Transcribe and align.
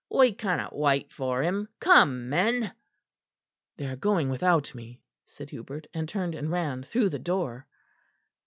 "We 0.09 0.33
cannot 0.33 0.75
wait 0.75 1.11
for 1.13 1.43
him. 1.43 1.67
Come, 1.79 2.27
men." 2.27 2.73
"They 3.77 3.85
are 3.85 3.95
going 3.95 4.29
without 4.29 4.73
me," 4.73 4.99
said 5.27 5.51
Hubert; 5.51 5.85
and 5.93 6.09
turned 6.09 6.33
and 6.33 6.49
ran 6.51 6.81
through 6.81 7.09
the 7.09 7.19
door. 7.19 7.67